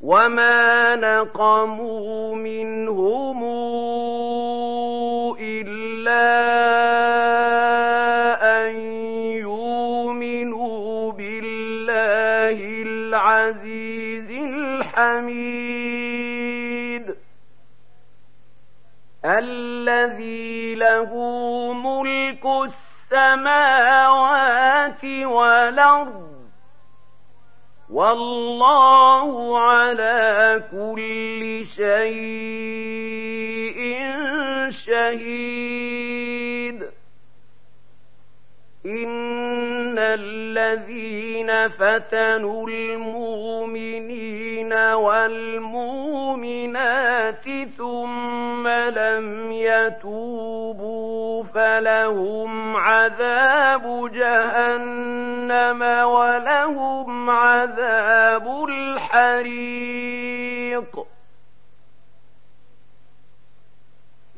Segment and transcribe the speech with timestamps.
[0.00, 3.44] وما نقموا منهم
[5.40, 6.30] إلا
[8.60, 8.76] أن
[9.44, 14.30] يؤمنوا بالله العزيز
[14.90, 15.60] الحميد
[19.24, 21.12] الذي له
[21.72, 22.46] ملك
[23.12, 26.39] السماوات والأرض
[27.92, 33.80] والله على كل شيء
[34.86, 36.82] شهيد.
[38.86, 45.60] إن الذين فتنوا المؤمنين والمؤمنات
[47.78, 56.39] ثم لم يتوبوا فلهم عذاب جهنم ولهم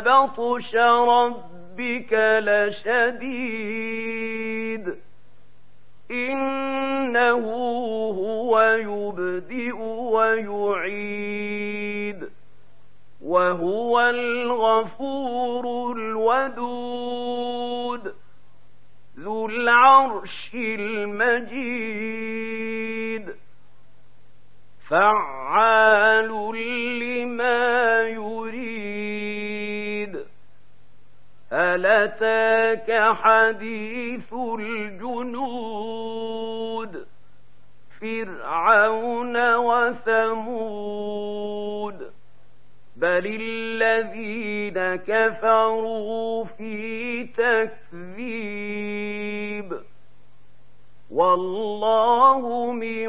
[0.00, 4.94] بطش ربك لشديد.
[6.10, 7.46] إنه
[8.10, 9.76] هو يبدئ
[10.12, 12.28] ويعيد.
[13.22, 18.14] وهو الغفور الودود.
[19.20, 22.32] ذو العرش المجيد.
[24.88, 27.11] فعال لما
[31.92, 35.72] ألتاك حديث الجنود
[38.00, 40.92] فرعون وثمود
[42.96, 48.72] بل الذين كفروا في تكذيب.
[51.10, 53.08] والله من